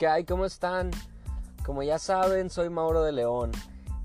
[0.00, 0.24] ¿Qué hay?
[0.24, 0.92] ¿Cómo están?
[1.62, 3.52] Como ya saben, soy Mauro de León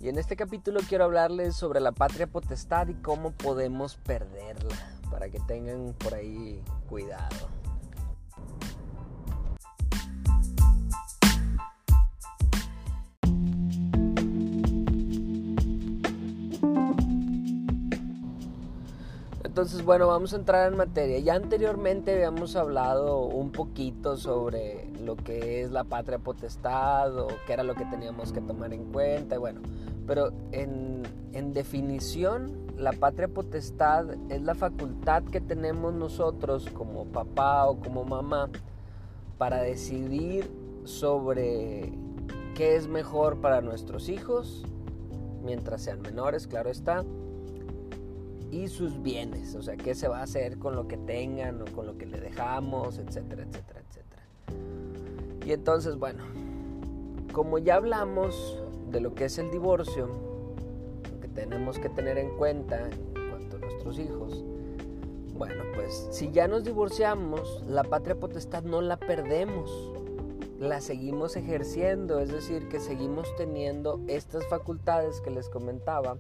[0.02, 4.76] y en este capítulo quiero hablarles sobre la patria potestad y cómo podemos perderla,
[5.10, 7.48] para que tengan por ahí cuidado.
[19.46, 21.18] Entonces, bueno, vamos a entrar en materia.
[21.20, 27.54] Ya anteriormente habíamos hablado un poquito sobre lo que es la patria potestad o qué
[27.54, 29.38] era lo que teníamos que tomar en cuenta.
[29.38, 29.62] Bueno,
[30.08, 37.68] pero en, en definición, la patria potestad es la facultad que tenemos nosotros como papá
[37.68, 38.50] o como mamá
[39.38, 40.50] para decidir
[40.84, 41.94] sobre
[42.56, 44.66] qué es mejor para nuestros hijos,
[45.44, 47.04] mientras sean menores, claro está
[48.56, 51.66] y sus bienes, o sea, qué se va a hacer con lo que tengan o
[51.66, 54.24] con lo que le dejamos, etcétera, etcétera, etcétera.
[55.46, 56.24] Y entonces, bueno,
[57.32, 60.10] como ya hablamos de lo que es el divorcio,
[61.12, 64.44] lo que tenemos que tener en cuenta en cuanto a nuestros hijos,
[65.36, 69.70] bueno, pues si ya nos divorciamos, la patria potestad no la perdemos,
[70.60, 76.18] la seguimos ejerciendo, es decir, que seguimos teniendo estas facultades que les comentaba,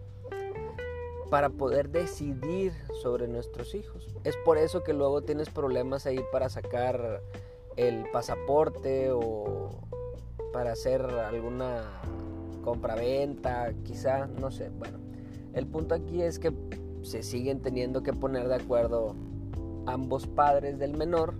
[1.31, 4.15] para poder decidir sobre nuestros hijos.
[4.23, 7.23] Es por eso que luego tienes problemas ahí para sacar
[7.75, 9.69] el pasaporte o
[10.53, 11.83] para hacer alguna
[12.63, 14.69] compraventa, quizá, no sé.
[14.69, 14.99] Bueno,
[15.53, 16.53] el punto aquí es que
[17.03, 19.15] se siguen teniendo que poner de acuerdo
[19.85, 21.35] ambos padres del menor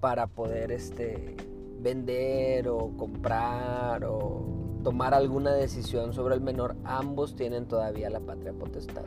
[0.00, 1.36] para poder este
[1.80, 8.52] vender o comprar o tomar alguna decisión sobre el menor, ambos tienen todavía la patria
[8.52, 9.04] potestad.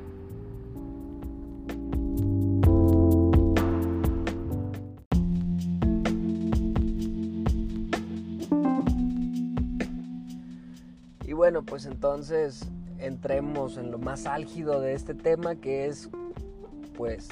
[11.46, 12.68] Bueno, pues entonces
[12.98, 16.10] entremos en lo más álgido de este tema que es
[16.98, 17.30] pues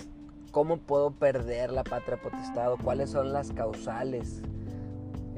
[0.51, 4.43] cómo puedo perder la patria potestad o cuáles son las causales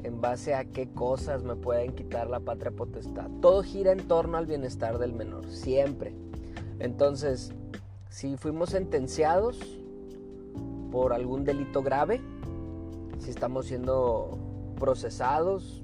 [0.02, 3.30] en base a qué cosas me pueden quitar la patria potestad.
[3.40, 6.12] Todo gira en torno al bienestar del menor, siempre.
[6.78, 7.54] Entonces,
[8.10, 9.58] si fuimos sentenciados
[10.92, 12.20] por algún delito grave,
[13.20, 14.36] si estamos siendo
[14.78, 15.82] procesados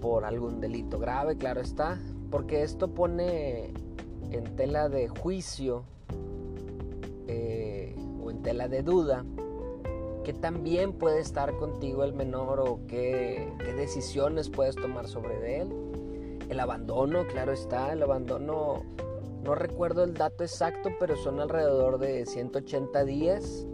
[0.00, 1.98] por algún delito grave, claro está,
[2.30, 3.72] porque esto pone
[4.30, 5.84] en tela de juicio
[7.26, 9.24] eh, o en tela de duda
[10.28, 15.72] qué también puede estar contigo el menor o qué, decisiones puedes tomar sobre él.
[16.50, 18.82] El abandono, claro está, el abandono,
[19.42, 23.66] no recuerdo el dato exacto, pero son alrededor de 180 días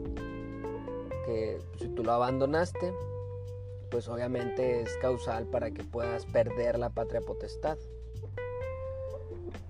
[1.26, 2.94] que si tú lo abandonaste,
[3.94, 7.78] pues obviamente es causal para que puedas perder la patria potestad.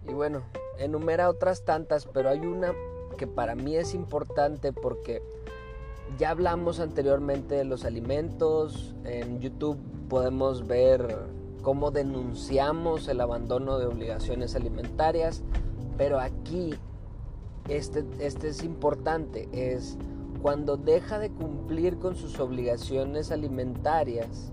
[0.09, 0.41] Y bueno,
[0.79, 2.73] enumera otras tantas, pero hay una
[3.19, 5.21] que para mí es importante porque
[6.19, 8.95] ya hablamos anteriormente de los alimentos.
[9.05, 11.19] En YouTube podemos ver
[11.61, 15.43] cómo denunciamos el abandono de obligaciones alimentarias.
[15.99, 16.73] Pero aquí,
[17.69, 19.99] este, este es importante, es
[20.45, 24.53] cuando deja de cumplir con sus obligaciones alimentarias,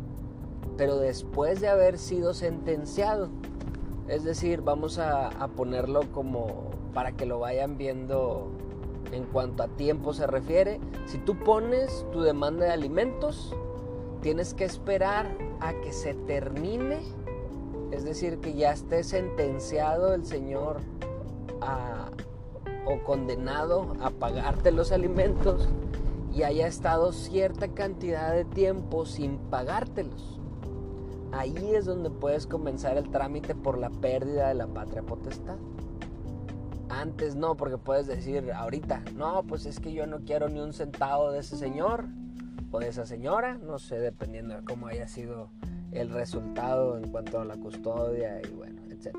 [0.78, 3.28] pero después de haber sido sentenciado.
[4.08, 8.48] Es decir, vamos a, a ponerlo como para que lo vayan viendo
[9.12, 13.54] en cuanto a tiempo se refiere, si tú pones tu demanda de alimentos,
[14.22, 15.28] tienes que esperar
[15.60, 17.00] a que se termine,
[17.92, 20.80] es decir, que ya esté sentenciado el señor
[22.86, 25.70] o condenado a pagarte los alimentos
[26.34, 30.40] y haya estado cierta cantidad de tiempo sin pagártelos.
[31.32, 35.58] Ahí es donde puedes comenzar el trámite por la pérdida de la patria potestad.
[36.90, 40.74] Antes no, porque puedes decir ahorita, no, pues es que yo no quiero ni un
[40.74, 42.06] centavo de ese señor
[42.70, 45.50] o de esa señora, no sé, dependiendo de cómo haya sido
[45.92, 49.16] el resultado en cuanto a la custodia y bueno, etc.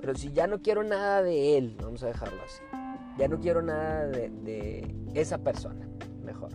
[0.00, 2.62] Pero si ya no quiero nada de él, vamos a dejarlo así,
[3.18, 5.88] ya no quiero nada de, esa persona,
[6.24, 6.50] mejor.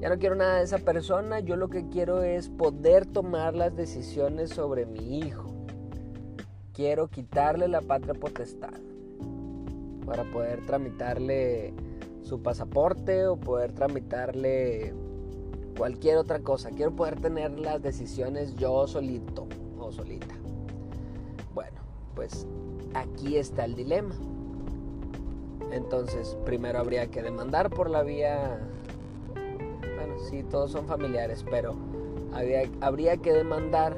[0.00, 3.74] Ya no quiero nada de esa persona, yo lo que quiero es poder tomar las
[3.74, 5.52] decisiones sobre mi hijo.
[6.72, 8.74] Quiero quitarle la patria potestad
[10.04, 11.74] para poder tramitarle
[12.22, 14.94] su pasaporte o poder tramitarle
[15.76, 16.70] cualquier otra cosa.
[16.70, 19.48] Quiero poder tener las decisiones yo solito
[19.78, 20.34] o solita.
[21.54, 21.80] Bueno,
[22.14, 22.46] pues
[22.94, 24.14] aquí está el dilema.
[25.72, 28.60] Entonces, primero habría que demandar por la vía...
[29.34, 31.74] Bueno, sí, todos son familiares, pero
[32.80, 33.96] habría que demandar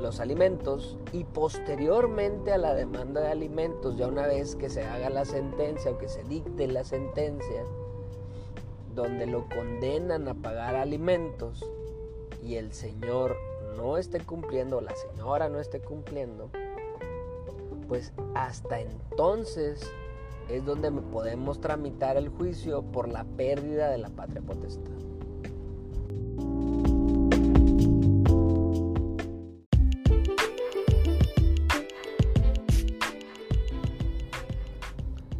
[0.00, 5.08] los alimentos y posteriormente a la demanda de alimentos, ya una vez que se haga
[5.08, 7.64] la sentencia o que se dicte la sentencia,
[8.94, 11.64] donde lo condenan a pagar alimentos
[12.42, 13.36] y el señor
[13.78, 16.50] no esté cumpliendo la señora no esté cumpliendo,
[17.88, 19.90] pues hasta entonces
[20.48, 24.92] es donde podemos tramitar el juicio por la pérdida de la patria potestad.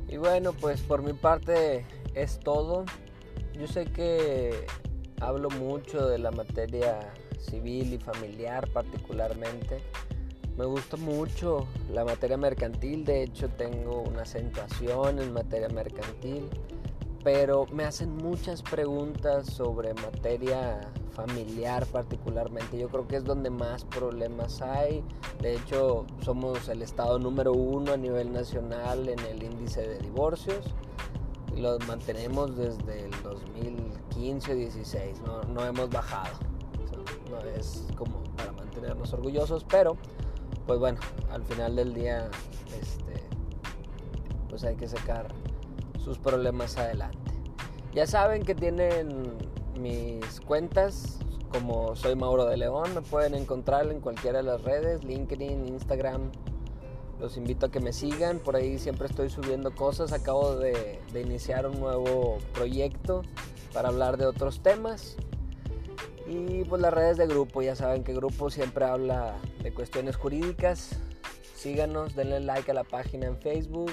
[0.09, 1.85] Y bueno, pues por mi parte
[2.15, 2.85] es todo.
[3.59, 4.67] Yo sé que
[5.21, 9.81] hablo mucho de la materia civil y familiar particularmente
[10.57, 16.49] me gusta mucho la materia mercantil, de hecho tengo una acentuación en materia mercantil,
[17.25, 20.81] pero me hacen muchas preguntas sobre materia
[21.15, 22.79] familiar particularmente.
[22.79, 25.03] Yo creo que es donde más problemas hay.
[25.41, 30.67] De hecho, somos el estado número uno a nivel nacional en el índice de divorcios.
[31.57, 35.21] Lo mantenemos desde el 2015-16.
[35.25, 36.37] No, no hemos bajado.
[37.31, 39.97] no es como para mantenernos orgullosos, pero
[40.67, 40.99] pues bueno,
[41.31, 42.29] al final del día,
[42.81, 43.23] este,
[44.49, 45.29] pues hay que sacar
[46.03, 47.19] sus problemas adelante.
[47.93, 49.37] Ya saben que tienen
[49.79, 51.19] mis cuentas,
[51.51, 56.31] como soy Mauro de León, me pueden encontrar en cualquiera de las redes, LinkedIn, Instagram.
[57.21, 60.13] Los invito a que me sigan, por ahí siempre estoy subiendo cosas.
[60.13, 63.23] Acabo de, de iniciar un nuevo proyecto
[63.73, 65.17] para hablar de otros temas.
[66.27, 70.99] Y pues las redes de grupo, ya saben que grupo siempre habla de cuestiones jurídicas.
[71.55, 73.93] Síganos, denle like a la página en Facebook,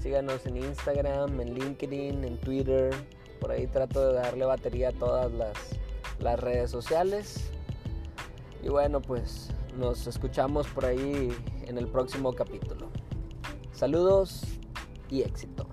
[0.00, 2.94] síganos en Instagram, en LinkedIn, en Twitter.
[3.40, 5.56] Por ahí trato de darle batería a todas las,
[6.20, 7.50] las redes sociales.
[8.62, 11.36] Y bueno, pues nos escuchamos por ahí
[11.66, 12.88] en el próximo capítulo.
[13.72, 14.42] Saludos
[15.10, 15.66] y éxito.